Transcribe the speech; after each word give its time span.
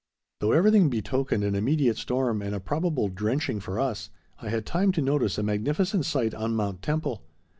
Though 0.39 0.51
everything 0.51 0.89
betokened 0.89 1.43
an 1.43 1.53
immediate 1.53 1.95
storm 1.95 2.41
and 2.41 2.55
a 2.55 2.59
probable 2.59 3.07
drenching 3.07 3.59
for 3.59 3.79
us, 3.79 4.09
I 4.39 4.49
had 4.49 4.65
time 4.65 4.91
to 4.93 4.99
notice 5.03 5.37
a 5.37 5.43
magnificent 5.43 6.05
sight 6.07 6.33
on 6.33 6.55
Mount 6.55 6.81
Temple. 6.81 7.21